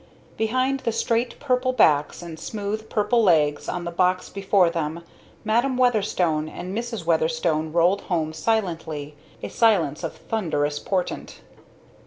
Behind 0.35 0.79
the 0.79 0.91
straight 0.91 1.39
purple 1.39 1.73
backs 1.73 2.23
and 2.23 2.39
smooth 2.39 2.89
purple 2.89 3.21
legs 3.21 3.69
on 3.69 3.83
the 3.83 3.91
box 3.91 4.29
before 4.29 4.67
them, 4.71 5.03
Madam 5.43 5.77
Weatherstone 5.77 6.49
and 6.49 6.75
Mrs. 6.75 7.05
Weatherstone 7.05 7.71
rolled 7.71 8.01
home 8.09 8.33
silently, 8.33 9.15
a 9.43 9.49
silence 9.49 10.03
of 10.03 10.15
thunderous 10.15 10.79
portent. 10.79 11.41